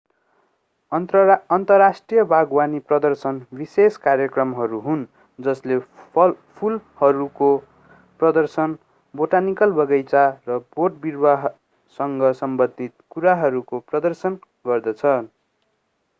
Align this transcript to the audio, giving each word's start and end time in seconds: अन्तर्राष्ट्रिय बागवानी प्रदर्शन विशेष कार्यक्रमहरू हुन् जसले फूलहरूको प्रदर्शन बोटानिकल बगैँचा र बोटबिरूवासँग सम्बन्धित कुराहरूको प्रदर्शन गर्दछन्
अन्तर्राष्ट्रिय 0.91 2.23
बागवानी 2.29 2.79
प्रदर्शन 2.83 3.41
विशेष 3.53 3.97
कार्यक्रमहरू 4.05 4.79
हुन् 4.79 5.03
जसले 5.39 5.77
फूलहरूको 6.15 7.49
प्रदर्शन 8.19 8.73
बोटानिकल 9.15 9.71
बगैँचा 9.73 10.23
र 10.47 10.57
बोटबिरूवासँग 10.77 12.25
सम्बन्धित 12.35 12.93
कुराहरूको 13.09 13.79
प्रदर्शन 13.91 14.39
गर्दछन् 14.65 15.29